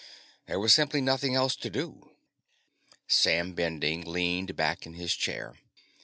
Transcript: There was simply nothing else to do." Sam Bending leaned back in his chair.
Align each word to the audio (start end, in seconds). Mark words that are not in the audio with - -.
There 0.47 0.59
was 0.59 0.73
simply 0.73 0.99
nothing 0.99 1.35
else 1.35 1.55
to 1.57 1.69
do." 1.69 2.15
Sam 3.07 3.53
Bending 3.53 4.01
leaned 4.03 4.55
back 4.55 4.87
in 4.87 4.93
his 4.95 5.13
chair. 5.13 5.53